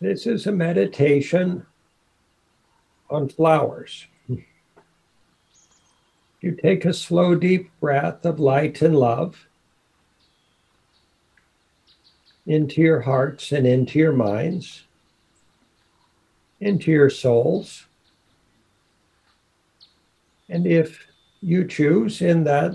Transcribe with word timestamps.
This 0.00 0.26
is 0.26 0.46
a 0.46 0.52
meditation 0.52 1.66
on 3.10 3.28
flowers. 3.28 4.06
You 6.40 6.52
take 6.62 6.86
a 6.86 6.94
slow, 6.94 7.34
deep 7.34 7.70
breath 7.80 8.24
of 8.24 8.40
light 8.40 8.80
and 8.80 8.96
love 8.96 9.46
into 12.46 12.80
your 12.80 13.00
hearts 13.00 13.52
and 13.52 13.66
into 13.66 13.98
your 13.98 14.14
minds, 14.14 14.84
into 16.60 16.90
your 16.90 17.10
souls. 17.10 17.84
And 20.48 20.66
if 20.66 21.06
you 21.42 21.66
choose 21.66 22.22
in 22.22 22.44
that 22.44 22.72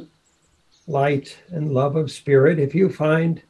light 0.87 1.39
and 1.49 1.73
love 1.73 1.95
of 1.95 2.11
spirit, 2.11 2.59
if 2.59 2.75
you 2.75 2.87
find 2.87 3.41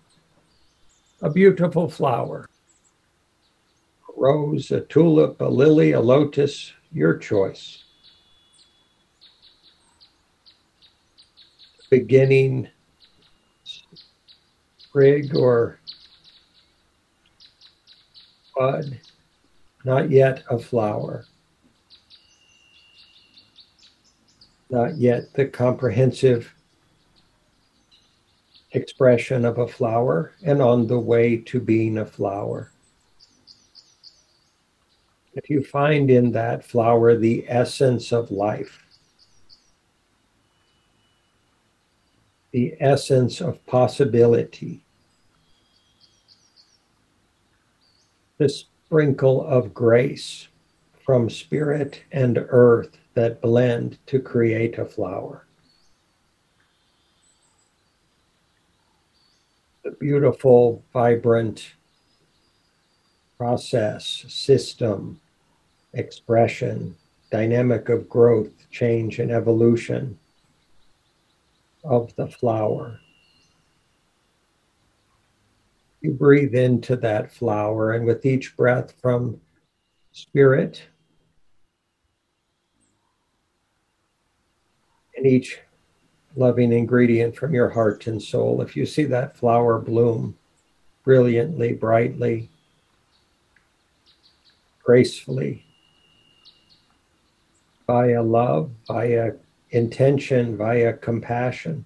a 1.21 1.30
beautiful 1.30 1.89
flower, 1.89 2.48
rose, 4.25 4.71
a 4.71 4.81
tulip, 4.81 5.39
a 5.39 5.45
lily, 5.45 5.91
a 5.91 5.99
lotus, 5.99 6.73
your 6.91 7.16
choice. 7.16 7.83
Beginning 11.91 12.67
sprig 14.77 15.35
or 15.35 15.80
bud, 18.57 18.99
not 19.83 20.09
yet 20.09 20.44
a 20.49 20.57
flower, 20.57 21.25
not 24.71 24.97
yet 24.97 25.31
the 25.35 25.45
comprehensive 25.45 26.52
expression 28.71 29.45
of 29.45 29.59
a 29.59 29.67
flower 29.67 30.33
and 30.44 30.63
on 30.63 30.88
the 30.88 30.99
way 30.99 31.38
to 31.38 31.59
being 31.59 32.00
a 32.00 32.05
flower. 32.05 32.72
If 35.36 35.50
you 35.50 35.61
find 35.61 36.09
in 36.09 36.31
that 36.31 36.64
flower 36.64 37.17
the 37.17 37.44
essence 37.50 38.14
of 38.14 38.31
life, 38.31 38.81
the 42.52 42.73
essence 42.80 43.41
of 43.41 43.63
possibility, 43.66 44.86
the 48.38 48.47
sprinkle 48.47 49.45
of 49.45 49.73
grace 49.73 50.47
from 51.03 51.30
spirit 51.30 52.02
and 52.13 52.38
earth 52.47 52.97
that 53.13 53.41
blend 53.41 53.97
to 54.08 54.22
create 54.22 54.78
a 54.78 54.86
flower. 54.86 55.45
The 59.83 59.91
beautiful, 59.91 60.81
vibrant 60.94 61.73
process, 63.38 64.23
system, 64.30 65.19
expression, 65.95 66.95
dynamic 67.31 67.89
of 67.89 68.07
growth, 68.07 68.69
change, 68.69 69.19
and 69.19 69.31
evolution 69.31 70.17
of 71.83 72.15
the 72.15 72.27
flower. 72.27 72.99
You 76.01 76.11
breathe 76.11 76.53
into 76.53 76.95
that 76.97 77.31
flower, 77.31 77.93
and 77.93 78.05
with 78.05 78.25
each 78.25 78.55
breath 78.55 78.93
from 79.01 79.41
spirit, 80.11 80.83
and 85.17 85.25
each 85.25 85.59
loving 86.35 86.71
ingredient 86.73 87.35
from 87.35 87.53
your 87.53 87.69
heart 87.69 88.07
and 88.07 88.21
soul, 88.21 88.61
if 88.61 88.75
you 88.75 88.85
see 88.85 89.05
that 89.05 89.38
flower 89.38 89.79
bloom 89.79 90.38
brilliantly, 91.03 91.73
brightly, 91.73 92.49
gracefully, 94.83 95.65
via 97.88 98.22
love, 98.22 98.72
via 98.88 99.34
intention, 99.72 100.57
via 100.57 100.94
compassion 100.94 101.85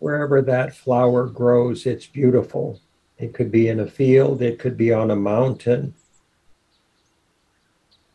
wherever 0.00 0.42
that 0.42 0.74
flower 0.74 1.26
grows, 1.26 1.86
it's 1.86 2.06
beautiful. 2.06 2.80
It 3.18 3.32
could 3.32 3.52
be 3.52 3.68
in 3.68 3.80
a 3.80 3.86
field, 3.86 4.42
it 4.42 4.58
could 4.58 4.76
be 4.76 4.92
on 4.92 5.10
a 5.10 5.16
mountain, 5.16 5.94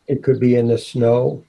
it 0.06 0.22
could 0.22 0.38
be 0.38 0.56
in 0.56 0.68
the 0.68 0.78
snow, 0.78 1.44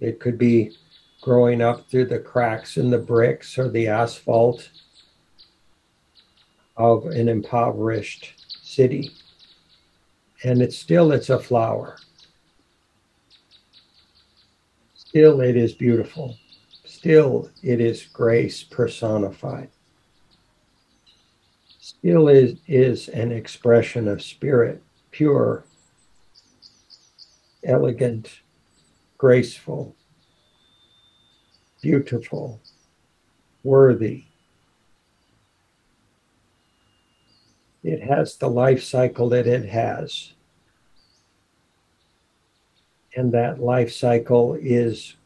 it 0.00 0.20
could 0.20 0.36
be 0.36 0.76
growing 1.22 1.62
up 1.62 1.88
through 1.88 2.06
the 2.06 2.18
cracks 2.18 2.76
in 2.76 2.90
the 2.90 2.98
bricks 2.98 3.56
or 3.58 3.70
the 3.70 3.88
asphalt 3.88 4.68
of 6.76 7.06
an 7.06 7.28
impoverished 7.28 8.34
city. 8.62 9.10
And 10.44 10.60
it's 10.60 10.78
still 10.78 11.12
it's 11.12 11.30
a 11.30 11.38
flower. 11.38 11.96
Still 15.16 15.40
it 15.40 15.56
is 15.56 15.72
beautiful. 15.72 16.36
Still 16.84 17.48
it 17.62 17.80
is 17.80 18.04
grace 18.04 18.62
personified 18.62 19.70
still 21.86 22.28
is, 22.28 22.58
is 22.68 23.08
an 23.08 23.32
expression 23.32 24.08
of 24.08 24.20
spirit, 24.20 24.82
pure, 25.10 25.64
elegant, 27.64 28.40
graceful, 29.16 29.96
beautiful, 31.80 32.60
worthy. 33.64 34.24
It 37.82 38.02
has 38.02 38.36
the 38.36 38.50
life 38.50 38.82
cycle 38.82 39.30
that 39.30 39.46
it 39.46 39.64
has. 39.64 40.34
And 43.16 43.32
that 43.32 43.60
life 43.60 43.92
cycle 43.92 44.54
is 44.60 45.16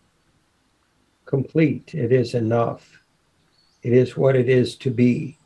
complete. 1.27 1.95
It 1.95 2.13
is 2.13 2.35
enough. 2.35 3.01
It 3.83 3.93
is 3.93 4.17
what 4.17 4.37
it 4.37 4.49
is 4.49 4.77
to 4.77 4.91
be. 4.91 5.37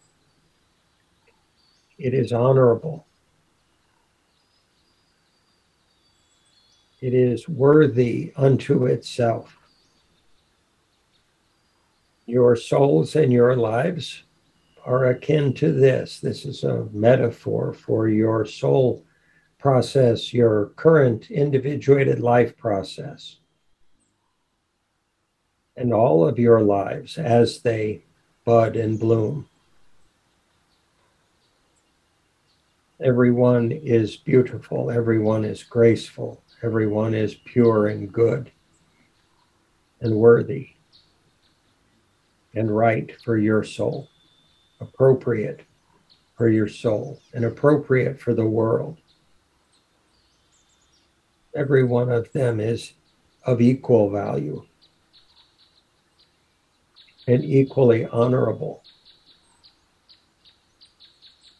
It 1.98 2.14
is 2.14 2.32
honorable. 2.32 3.06
It 7.00 7.14
is 7.14 7.48
worthy 7.48 8.32
unto 8.36 8.86
itself. 8.86 9.56
Your 12.26 12.56
souls 12.56 13.16
and 13.16 13.32
your 13.32 13.56
lives 13.56 14.22
are 14.84 15.06
akin 15.06 15.54
to 15.54 15.72
this. 15.72 16.20
This 16.20 16.44
is 16.44 16.64
a 16.64 16.88
metaphor 16.92 17.72
for 17.72 18.08
your 18.08 18.44
soul 18.44 19.04
process, 19.64 20.34
your 20.34 20.66
current 20.76 21.30
individuated 21.30 22.20
life 22.20 22.54
process. 22.58 23.36
And 25.74 25.90
all 25.90 26.28
of 26.28 26.38
your 26.38 26.60
lives 26.60 27.16
as 27.16 27.62
they 27.62 28.02
bud 28.44 28.76
and 28.76 29.00
bloom. 29.00 29.48
Everyone 33.00 33.72
is 33.72 34.16
beautiful, 34.16 34.90
everyone 34.90 35.46
is 35.46 35.62
graceful, 35.62 36.42
everyone 36.62 37.14
is 37.14 37.34
pure 37.34 37.86
and 37.86 38.12
good 38.12 38.50
and 40.02 40.14
worthy 40.14 40.72
and 42.54 42.70
right 42.76 43.18
for 43.22 43.38
your 43.38 43.64
soul, 43.64 44.10
appropriate 44.78 45.62
for 46.36 46.50
your 46.50 46.68
soul, 46.68 47.18
and 47.32 47.46
appropriate 47.46 48.20
for 48.20 48.34
the 48.34 48.44
world. 48.44 48.98
Every 51.54 51.84
one 51.84 52.10
of 52.10 52.32
them 52.32 52.60
is 52.60 52.92
of 53.44 53.60
equal 53.60 54.10
value 54.10 54.64
and 57.26 57.44
equally 57.44 58.06
honorable 58.06 58.82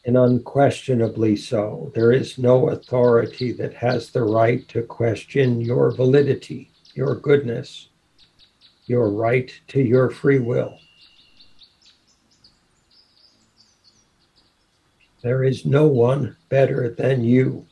and 0.04 0.16
unquestionably 0.16 1.36
so. 1.36 1.92
There 1.94 2.12
is 2.12 2.38
no 2.38 2.70
authority 2.70 3.52
that 3.52 3.74
has 3.74 4.10
the 4.10 4.24
right 4.24 4.66
to 4.68 4.82
question 4.82 5.60
your 5.60 5.90
validity, 5.90 6.70
your 6.94 7.14
goodness, 7.14 7.88
your 8.86 9.10
right 9.10 9.50
to 9.68 9.80
your 9.80 10.10
free 10.10 10.40
will. 10.40 10.78
There 15.22 15.42
is 15.42 15.64
no 15.64 15.86
one 15.86 16.36
better 16.50 16.90
than 16.90 17.24
you. 17.24 17.66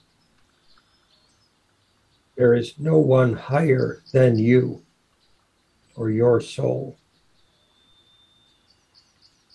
There 2.43 2.55
is 2.55 2.77
no 2.77 2.99
one 2.99 3.35
higher 3.35 4.03
than 4.13 4.37
you 4.37 4.83
or 5.95 6.11
your 6.11 6.41
soul. 6.41 6.99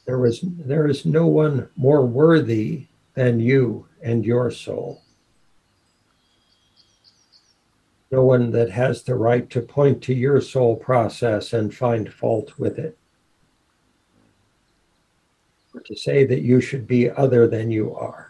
There 0.06 0.20
was 0.20 0.40
there 0.42 0.88
is 0.88 1.06
no 1.06 1.28
one 1.28 1.70
more 1.76 2.06
worthy 2.06 2.88
than 3.14 3.42
you 3.42 3.88
and 4.02 4.26
your 4.26 4.52
soul. 4.52 5.04
No 8.10 8.24
one 8.24 8.52
that 8.52 8.72
has 8.72 9.04
the 9.04 9.16
right 9.16 9.50
to 9.50 9.62
point 9.62 10.02
to 10.04 10.14
your 10.14 10.40
soul 10.40 10.78
process 10.78 11.52
and 11.52 11.76
find 11.76 12.14
fault 12.14 12.58
with 12.58 12.80
it. 12.80 12.98
Or 15.74 15.82
to 15.82 15.96
say 15.98 16.26
that 16.26 16.42
you 16.42 16.62
should 16.62 16.88
be 16.88 17.12
other 17.12 17.48
than 17.50 17.70
you 17.70 17.94
are. 17.94 18.28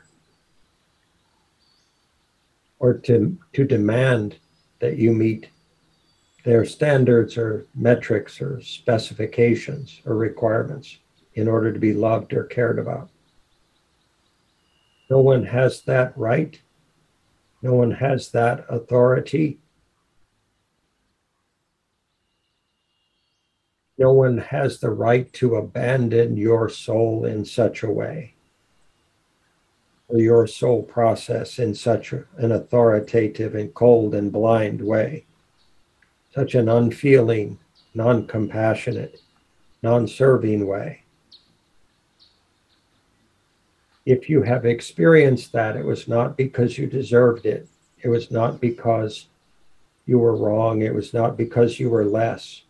or 2.80 2.94
to, 2.95 3.38
to 3.54 3.65
demand 3.65 4.38
that 4.80 4.98
you 4.98 5.12
meet 5.14 5.50
their 6.44 6.64
standards 6.64 7.38
or 7.38 7.68
metrics 7.76 8.42
or 8.42 8.62
specifications 8.62 10.02
or 10.06 10.16
requirements 10.16 10.98
in 11.34 11.48
order 11.48 11.74
to 11.74 11.80
be 11.80 11.94
loved 11.94 12.34
or 12.34 12.46
cared 12.46 12.80
about. 12.80 13.10
No 15.10 15.20
one 15.20 15.44
has 15.46 15.82
that 15.82 16.18
right. 16.18 16.60
No 17.62 17.74
one 17.74 17.92
has 17.92 18.32
that 18.32 18.66
authority. 18.70 19.60
No 23.98 24.14
one 24.14 24.38
has 24.38 24.80
the 24.80 24.92
right 24.92 25.32
to 25.34 25.56
abandon 25.56 26.38
your 26.38 26.70
soul 26.70 27.26
in 27.26 27.44
such 27.44 27.84
a 27.84 27.92
way, 27.92 28.36
your 30.09 30.48
soul 30.48 30.83
process 30.83 31.59
in 31.59 31.75
such 31.75 32.13
an 32.13 32.51
authoritative 32.51 33.56
and 33.56 33.74
cold 33.74 34.15
and 34.15 34.31
blind 34.31 34.81
way, 34.81 35.25
such 36.33 36.56
an 36.56 36.69
unfeeling, 36.69 37.59
non 37.94 38.25
compassionate, 38.25 39.21
non 39.83 40.07
serving 40.07 40.65
way. 40.65 41.04
If 44.06 44.30
you 44.30 44.42
have 44.44 44.65
experienced 44.65 45.51
that, 45.51 45.75
it 45.75 45.83
was 45.83 46.07
not 46.07 46.38
because 46.38 46.77
you 46.77 46.88
deserved 46.88 47.45
it, 47.45 47.68
it 48.01 48.07
was 48.07 48.31
not 48.31 48.62
because 48.62 49.27
you 50.06 50.19
were 50.19 50.38
wrong, 50.38 50.83
it 50.83 50.94
was 50.94 51.13
not 51.13 51.36
because 51.36 51.80
you 51.80 51.89
were 51.89 52.06
less. 52.06 52.62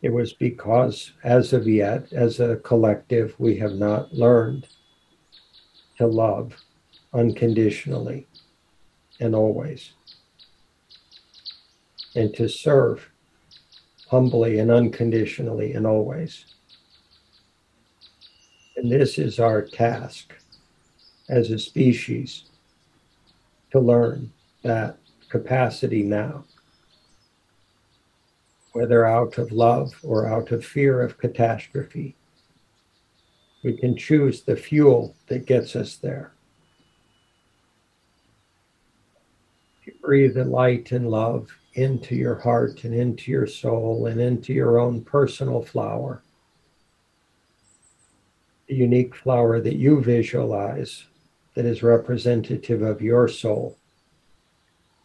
It 0.00 0.10
was 0.10 0.32
because, 0.32 1.12
as 1.24 1.52
of 1.52 1.66
yet, 1.68 2.12
as 2.12 2.40
a 2.40 2.56
collective, 2.56 3.34
we 3.38 3.58
have 3.58 3.74
not 3.74 4.14
learned 4.14 4.68
to 5.98 6.06
love 6.06 6.56
unconditionally 7.12 8.26
and 9.20 9.34
always, 9.34 9.92
and 12.14 12.34
to 12.34 12.48
serve 12.48 13.10
humbly 14.08 14.58
and 14.58 14.70
unconditionally 14.70 15.74
and 15.74 15.86
always. 15.86 16.46
And 18.76 18.90
this 18.90 19.18
is 19.18 19.38
our 19.38 19.62
task 19.62 20.34
as 21.28 21.50
a 21.50 21.58
species 21.58 22.44
to 23.72 23.80
learn 23.80 24.32
that 24.62 24.98
capacity 25.28 26.02
now 26.02 26.44
whether 28.72 29.04
out 29.04 29.38
of 29.38 29.50
love 29.50 29.98
or 30.04 30.26
out 30.26 30.52
of 30.52 30.64
fear 30.64 31.02
of 31.02 31.18
catastrophe. 31.18 32.14
We 33.62 33.76
can 33.76 33.96
choose 33.96 34.42
the 34.42 34.56
fuel 34.56 35.16
that 35.26 35.46
gets 35.46 35.74
us 35.74 35.96
there. 35.96 36.32
You 39.84 39.94
breathe 40.00 40.34
the 40.34 40.44
light 40.44 40.92
and 40.92 41.10
love 41.10 41.48
into 41.74 42.14
your 42.14 42.36
heart 42.36 42.84
and 42.84 42.94
into 42.94 43.30
your 43.30 43.46
soul 43.46 44.06
and 44.06 44.20
into 44.20 44.52
your 44.52 44.78
own 44.78 45.02
personal 45.02 45.62
flower. 45.62 46.22
The 48.68 48.74
unique 48.74 49.14
flower 49.14 49.60
that 49.60 49.76
you 49.76 50.02
visualize 50.02 51.04
that 51.54 51.64
is 51.64 51.82
representative 51.82 52.82
of 52.82 53.02
your 53.02 53.28
soul, 53.28 53.76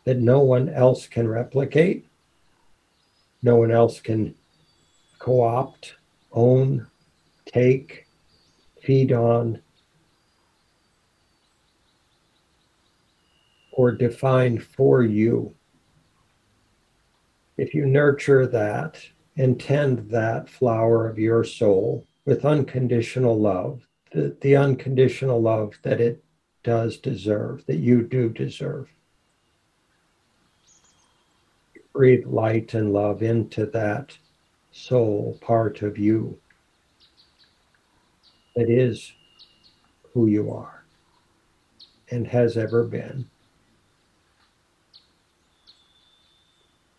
that 0.03 0.19
no 0.19 0.39
one 0.39 0.69
else 0.69 1.07
can 1.07 1.27
replicate 1.27 2.05
no 3.43 3.57
one 3.57 3.71
else 3.71 3.99
can 3.99 4.33
co 5.19 5.41
opt, 5.41 5.95
own, 6.31 6.87
take, 7.45 8.02
feed 8.83 9.11
on, 9.11 9.61
or 13.71 13.91
define 13.91 14.59
for 14.59 15.01
you. 15.01 15.55
If 17.57 17.73
you 17.73 17.85
nurture 17.85 18.45
that 18.47 18.99
and 19.37 19.59
tend 19.59 20.09
that 20.11 20.49
flower 20.49 21.09
of 21.09 21.17
your 21.17 21.43
soul 21.43 22.05
with 22.25 22.45
unconditional 22.45 23.39
love, 23.39 23.87
the, 24.11 24.37
the 24.41 24.55
unconditional 24.55 25.41
love 25.41 25.73
that 25.81 25.99
it 25.99 26.23
does 26.63 26.97
deserve, 26.97 27.65
that 27.65 27.77
you 27.77 28.03
do 28.03 28.29
deserve 28.29 28.89
breathe 31.93 32.25
light 32.25 32.73
and 32.73 32.91
love 32.91 33.21
into 33.21 33.67
that 33.67 34.17
soul 34.71 35.37
part 35.41 35.83
of 35.83 35.97
you 35.97 36.37
that 38.55 38.69
is 38.69 39.13
who 40.13 40.27
you 40.27 40.51
are 40.51 40.83
and 42.11 42.27
has 42.27 42.57
ever 42.57 42.83
been. 42.83 43.27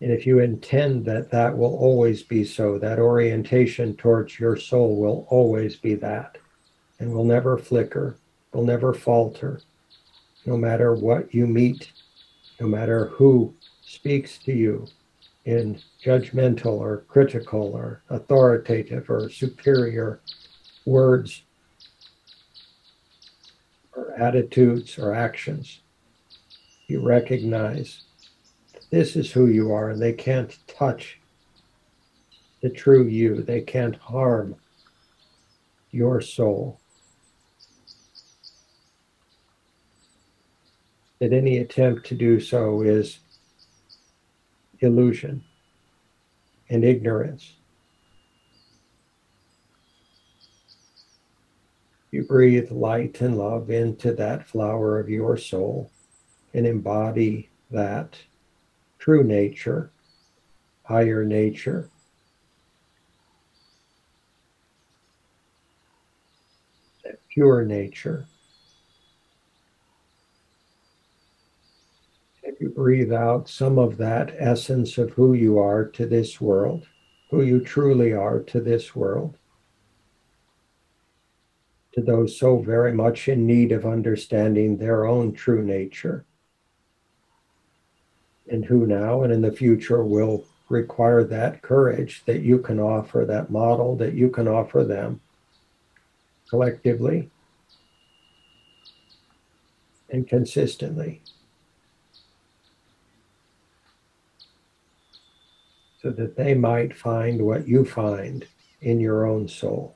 And 0.01 0.11
if 0.11 0.27
you 0.27 0.39
intend 0.39 1.05
that 1.05 1.31
that 1.31 1.57
will 1.57 1.75
always 1.77 2.21
be 2.21 2.43
so, 2.43 2.77
that 2.79 2.99
orientation 2.99 3.95
towards 3.95 4.39
your 4.39 4.57
soul 4.57 4.97
will 4.97 5.25
always 5.29 5.77
be 5.77 5.95
that 5.95 6.37
and 6.99 7.13
will 7.13 7.23
never 7.23 7.57
flicker, 7.57 8.17
will 8.51 8.65
never 8.65 8.93
falter, 8.93 9.61
no 10.45 10.57
matter 10.57 10.93
what 10.93 11.33
you 11.33 11.47
meet, 11.47 11.91
no 12.59 12.67
matter 12.67 13.07
who 13.07 13.53
speaks 13.81 14.37
to 14.39 14.51
you 14.51 14.85
in 15.45 15.79
judgmental 16.03 16.77
or 16.79 17.05
critical 17.07 17.73
or 17.73 18.01
authoritative 18.09 19.09
or 19.09 19.29
superior 19.29 20.19
words 20.85 21.43
or 23.95 24.11
attitudes 24.19 24.97
or 24.97 25.13
actions. 25.13 25.81
You 26.87 27.01
recognize 27.01 28.03
this 28.91 29.15
is 29.15 29.31
who 29.31 29.47
you 29.47 29.73
are 29.73 29.89
and 29.89 30.01
they 30.01 30.13
can't 30.13 30.57
touch 30.67 31.19
the 32.61 32.69
true 32.69 33.05
you, 33.05 33.43
they 33.43 33.61
can't 33.61 33.95
harm 33.97 34.55
your 35.91 36.19
soul. 36.19 36.79
That 41.19 41.31
any 41.31 41.59
attempt 41.59 42.05
to 42.07 42.15
do 42.15 42.39
so 42.39 42.81
is 42.81 43.19
illusion 44.79 45.43
and 46.69 46.83
ignorance. 46.83 47.53
You 52.15 52.23
breathe 52.23 52.71
light 52.71 53.19
and 53.19 53.37
love 53.37 53.69
into 53.69 54.13
that 54.13 54.47
flower 54.47 55.01
of 55.01 55.09
your 55.09 55.35
soul 55.35 55.91
and 56.53 56.65
embody 56.65 57.49
that 57.71 58.15
true 58.99 59.21
nature, 59.21 59.91
higher 60.83 61.25
nature. 61.25 61.89
That 67.03 67.19
pure 67.27 67.65
nature. 67.65 68.25
you 72.61 72.69
breathe 72.69 73.11
out 73.11 73.49
some 73.49 73.77
of 73.77 73.97
that 73.97 74.33
essence 74.39 74.97
of 74.97 75.09
who 75.09 75.33
you 75.33 75.59
are 75.59 75.83
to 75.83 76.05
this 76.05 76.39
world, 76.39 76.87
who 77.29 77.41
you 77.41 77.59
truly 77.59 78.13
are 78.13 78.39
to 78.39 78.61
this 78.61 78.95
world, 78.95 79.37
to 81.95 82.01
those 82.01 82.37
so 82.37 82.59
very 82.59 82.93
much 82.93 83.29
in 83.29 83.47
need 83.47 83.71
of 83.71 83.85
understanding 83.85 84.77
their 84.77 85.05
own 85.05 85.33
true 85.33 85.63
nature, 85.63 86.25
and 88.51 88.65
who 88.65 88.85
now 88.85 89.23
and 89.23 89.31
in 89.31 89.41
the 89.41 89.51
future 89.51 90.03
will 90.03 90.45
require 90.67 91.23
that 91.23 91.61
courage 91.61 92.23
that 92.25 92.41
you 92.41 92.59
can 92.59 92.79
offer, 92.79 93.23
that 93.25 93.49
model 93.49 93.95
that 93.95 94.13
you 94.13 94.29
can 94.29 94.47
offer 94.47 94.83
them 94.83 95.21
collectively 96.49 97.29
and 100.09 100.27
consistently. 100.27 101.21
so 106.05 106.11
that 106.11 106.35
they 106.35 106.53
might 106.53 106.95
find 106.95 107.43
what 107.43 107.67
you 107.67 107.83
find 107.83 108.45
in 108.79 108.99
your 108.99 109.25
own 109.25 109.47
soul. 109.47 109.95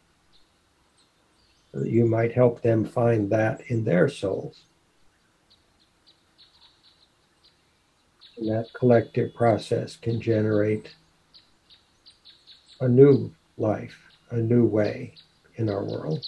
You 1.74 2.06
might 2.06 2.34
help 2.34 2.62
them 2.62 2.86
find 2.86 3.30
that 3.30 3.62
in 3.68 3.84
their 3.84 4.10
souls. 4.10 4.64
And 8.38 8.50
that 8.50 8.74
collective 8.74 9.34
process 9.36 9.96
can 9.96 10.20
generate 10.20 10.96
a 12.80 12.88
new 12.88 13.34
life, 13.58 13.98
a 14.32 14.38
new 14.38 14.66
way 14.66 15.14
in 15.56 15.70
our 15.70 15.84
world. 15.84 16.26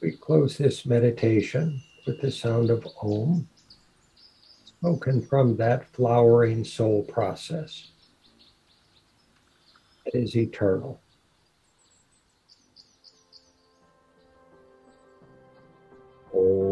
We 0.00 0.12
close 0.12 0.56
this 0.56 0.86
meditation 0.86 1.82
with 2.06 2.20
the 2.22 2.30
sound 2.32 2.70
of 2.70 2.86
Om 3.02 3.46
spoken 4.64 5.20
from 5.20 5.58
that 5.58 5.86
flowering 5.92 6.64
soul 6.64 7.02
process 7.02 7.89
that 10.12 10.22
is 10.22 10.36
eternal. 10.36 11.00
Oh. 16.34 16.69